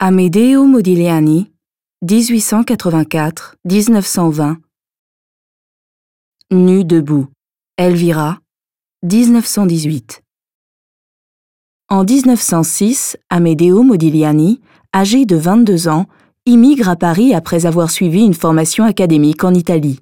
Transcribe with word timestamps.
Amedeo 0.00 0.64
Modigliani, 0.64 1.50
1884-1920. 2.06 4.58
Nu 6.52 6.84
debout. 6.84 7.26
Elvira, 7.76 8.38
1918. 9.02 10.22
En 11.88 12.04
1906, 12.04 13.16
Amedeo 13.28 13.82
Modigliani, 13.82 14.60
âgé 14.94 15.26
de 15.26 15.34
22 15.34 15.88
ans, 15.88 16.06
immigre 16.46 16.88
à 16.88 16.94
Paris 16.94 17.34
après 17.34 17.66
avoir 17.66 17.90
suivi 17.90 18.20
une 18.20 18.34
formation 18.34 18.84
académique 18.84 19.42
en 19.42 19.52
Italie. 19.52 19.98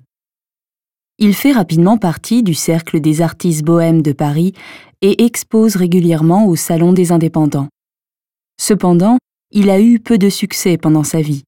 Il 1.16 1.34
fait 1.34 1.52
rapidement 1.52 1.97
partie 1.97 2.42
du 2.42 2.52
cercle 2.52 3.00
des 3.00 3.22
artistes 3.22 3.64
bohèmes 3.64 4.02
de 4.02 4.12
Paris 4.12 4.52
et 5.00 5.24
expose 5.24 5.77
régulièrement 5.77 6.47
au 6.47 6.55
Salon 6.55 6.92
des 6.92 7.12
indépendants. 7.12 7.69
Cependant, 8.60 9.16
il 9.50 9.70
a 9.70 9.80
eu 9.80 10.00
peu 10.00 10.18
de 10.18 10.28
succès 10.28 10.77
pendant 10.77 11.05
sa 11.05 11.20
vie. 11.20 11.45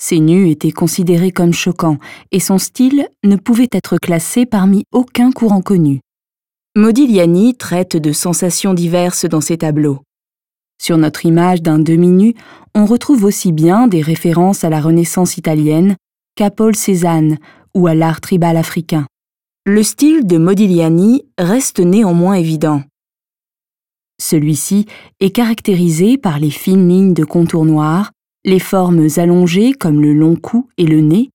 Ses 0.00 0.20
nus 0.20 0.50
étaient 0.50 0.72
considérés 0.72 1.30
comme 1.30 1.52
choquants 1.52 1.98
et 2.32 2.40
son 2.40 2.58
style 2.58 3.08
ne 3.24 3.36
pouvait 3.36 3.68
être 3.72 3.98
classé 3.98 4.46
parmi 4.46 4.84
aucun 4.92 5.30
courant 5.30 5.62
connu. 5.62 6.00
Modigliani 6.76 7.54
traite 7.54 7.96
de 7.96 8.12
sensations 8.12 8.74
diverses 8.74 9.26
dans 9.26 9.40
ses 9.40 9.58
tableaux. 9.58 10.00
Sur 10.82 10.98
notre 10.98 11.26
image 11.26 11.62
d'un 11.62 11.78
demi-nu, 11.78 12.34
on 12.74 12.86
retrouve 12.86 13.24
aussi 13.24 13.52
bien 13.52 13.86
des 13.86 14.00
références 14.00 14.64
à 14.64 14.70
la 14.70 14.80
Renaissance 14.80 15.36
italienne 15.36 15.96
qu'à 16.34 16.50
Paul 16.50 16.74
Cézanne 16.74 17.38
ou 17.74 17.86
à 17.86 17.94
l'art 17.94 18.20
tribal 18.20 18.56
africain. 18.56 19.06
Le 19.64 19.84
style 19.84 20.26
de 20.26 20.38
Modigliani 20.38 21.24
reste 21.38 21.78
néanmoins 21.78 22.34
évident. 22.34 22.82
Celui-ci 24.22 24.86
est 25.18 25.30
caractérisé 25.30 26.16
par 26.16 26.38
les 26.38 26.50
fines 26.50 26.88
lignes 26.88 27.12
de 27.12 27.24
contour 27.24 27.64
noir, 27.64 28.12
les 28.44 28.60
formes 28.60 29.08
allongées 29.16 29.72
comme 29.72 30.00
le 30.00 30.12
long 30.12 30.36
cou 30.36 30.68
et 30.78 30.86
le 30.86 31.00
nez, 31.00 31.30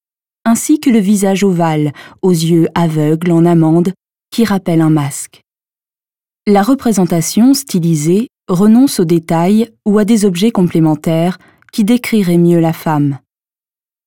ainsi 0.45 0.79
que 0.79 0.89
le 0.89 0.99
visage 0.99 1.44
ovale, 1.44 1.91
aux 2.21 2.31
yeux 2.31 2.69
aveugles 2.75 3.31
en 3.31 3.44
amande, 3.44 3.91
qui 4.31 4.45
rappelle 4.45 4.79
un 4.79 4.89
masque. 4.89 5.41
La 6.47 6.63
représentation 6.63 7.53
stylisée 7.53 8.29
renonce 8.47 9.01
aux 9.01 9.05
détails 9.05 9.69
ou 9.85 9.99
à 9.99 10.05
des 10.05 10.23
objets 10.23 10.51
complémentaires 10.51 11.39
qui 11.73 11.83
décriraient 11.83 12.38
mieux 12.38 12.61
la 12.61 12.72
femme. 12.72 13.19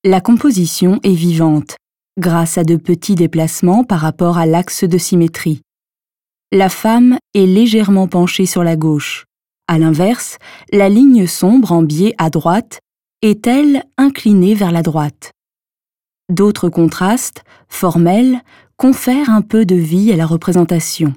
La 0.05 0.23
composition 0.23 1.01
est 1.03 1.13
vivante, 1.13 1.77
grâce 2.19 2.57
à 2.57 2.65
de 2.65 2.77
petits 2.77 3.15
déplacements 3.15 3.85
par 3.85 4.01
rapport 4.01 4.39
à 4.39 4.47
l'axe 4.47 4.85
de 4.85 4.97
symétrie. 4.97 5.61
La 6.53 6.69
femme 6.69 7.17
est 7.33 7.47
légèrement 7.47 8.09
penchée 8.09 8.45
sur 8.45 8.65
la 8.65 8.75
gauche. 8.75 9.27
À 9.69 9.79
l'inverse, 9.79 10.37
la 10.73 10.89
ligne 10.89 11.29
sombre 11.29 11.71
en 11.71 11.85
biais 11.85 12.13
à 12.19 12.29
droite 12.29 12.81
est, 13.23 13.47
elle, 13.47 13.85
inclinée 13.97 14.57
vers 14.57 14.73
la 14.73 14.83
droite. 14.83 15.31
D'autres 16.29 16.69
contrastes, 16.69 17.45
formels, 17.69 18.41
confèrent 18.77 19.31
un 19.31 19.43
peu 19.43 19.65
de 19.65 19.77
vie 19.77 20.13
à 20.13 20.17
la 20.17 20.27
représentation. 20.27 21.15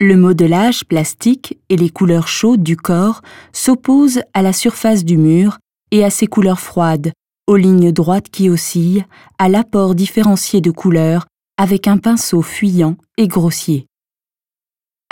Le 0.00 0.16
modelage 0.16 0.84
plastique 0.86 1.56
et 1.68 1.76
les 1.76 1.90
couleurs 1.90 2.26
chaudes 2.26 2.64
du 2.64 2.76
corps 2.76 3.22
s'opposent 3.52 4.22
à 4.34 4.42
la 4.42 4.52
surface 4.52 5.04
du 5.04 5.18
mur 5.18 5.58
et 5.92 6.04
à 6.04 6.10
ses 6.10 6.26
couleurs 6.26 6.58
froides, 6.58 7.12
aux 7.46 7.56
lignes 7.56 7.92
droites 7.92 8.28
qui 8.28 8.50
oscillent, 8.50 9.04
à 9.38 9.48
l'apport 9.48 9.94
différencié 9.94 10.60
de 10.60 10.72
couleurs 10.72 11.26
avec 11.58 11.86
un 11.86 11.98
pinceau 11.98 12.42
fuyant 12.42 12.96
et 13.16 13.28
grossier. 13.28 13.86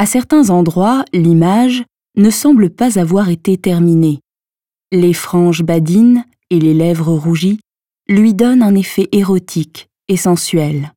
À 0.00 0.06
certains 0.06 0.48
endroits, 0.48 1.04
l'image 1.12 1.84
ne 2.16 2.30
semble 2.30 2.70
pas 2.70 2.98
avoir 2.98 3.28
été 3.28 3.58
terminée. 3.58 4.20
Les 4.92 5.12
franges 5.12 5.62
badines 5.62 6.24
et 6.48 6.58
les 6.58 6.72
lèvres 6.72 7.12
rougies 7.12 7.60
lui 8.08 8.32
donnent 8.32 8.62
un 8.62 8.74
effet 8.74 9.08
érotique 9.12 9.88
et 10.08 10.16
sensuel. 10.16 10.94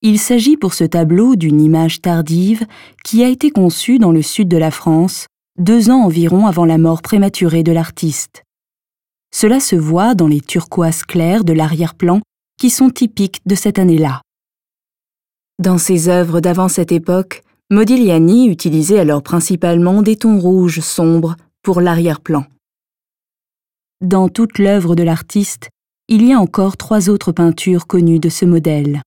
Il 0.00 0.20
s'agit 0.20 0.56
pour 0.56 0.74
ce 0.74 0.84
tableau 0.84 1.34
d'une 1.34 1.60
image 1.60 2.02
tardive 2.02 2.64
qui 3.02 3.24
a 3.24 3.28
été 3.28 3.50
conçue 3.50 3.98
dans 3.98 4.12
le 4.12 4.22
sud 4.22 4.46
de 4.46 4.58
la 4.58 4.70
France, 4.70 5.26
deux 5.58 5.90
ans 5.90 6.04
environ 6.04 6.46
avant 6.46 6.66
la 6.66 6.78
mort 6.78 7.02
prématurée 7.02 7.64
de 7.64 7.72
l'artiste. 7.72 8.44
Cela 9.34 9.58
se 9.58 9.74
voit 9.74 10.14
dans 10.14 10.28
les 10.28 10.40
turquoises 10.40 11.02
clairs 11.02 11.42
de 11.42 11.52
l'arrière-plan 11.52 12.20
qui 12.60 12.70
sont 12.70 12.90
typiques 12.90 13.40
de 13.44 13.56
cette 13.56 13.80
année-là. 13.80 14.22
Dans 15.58 15.78
ses 15.78 16.08
œuvres 16.08 16.38
d'avant 16.38 16.68
cette 16.68 16.92
époque, 16.92 17.42
Modigliani 17.74 18.46
utilisait 18.46 19.00
alors 19.00 19.24
principalement 19.24 20.00
des 20.00 20.14
tons 20.14 20.38
rouges 20.38 20.78
sombres 20.78 21.34
pour 21.60 21.80
l'arrière-plan. 21.80 22.44
Dans 24.00 24.28
toute 24.28 24.60
l'œuvre 24.60 24.94
de 24.94 25.02
l'artiste, 25.02 25.70
il 26.06 26.24
y 26.24 26.32
a 26.32 26.38
encore 26.38 26.76
trois 26.76 27.10
autres 27.10 27.32
peintures 27.32 27.88
connues 27.88 28.20
de 28.20 28.28
ce 28.28 28.44
modèle. 28.44 29.02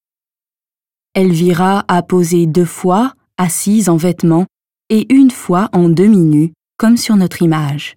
Elvira 1.14 1.86
a 1.88 2.04
posé 2.04 2.46
deux 2.46 2.66
fois, 2.66 3.14
assise 3.38 3.88
en 3.88 3.96
vêtements, 3.96 4.48
et 4.90 5.14
une 5.14 5.32
fois 5.32 5.70
en 5.72 5.88
demi-nue, 5.88 6.52
comme 6.76 6.98
sur 6.98 7.16
notre 7.16 7.42
image. 7.42 7.97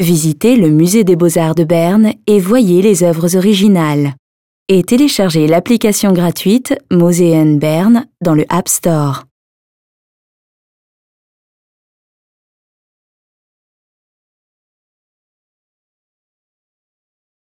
Visitez 0.00 0.56
le 0.56 0.70
musée 0.70 1.04
des 1.04 1.14
beaux-arts 1.14 1.54
de 1.54 1.62
Berne 1.62 2.14
et 2.26 2.40
voyez 2.40 2.82
les 2.82 3.04
œuvres 3.04 3.36
originales. 3.36 4.14
Et 4.68 4.82
téléchargez 4.82 5.46
l'application 5.46 6.12
gratuite 6.12 6.74
Moseen 6.90 7.60
Berne 7.60 8.06
dans 8.20 8.34
le 8.34 8.44
App 8.48 8.68
Store. 8.68 9.24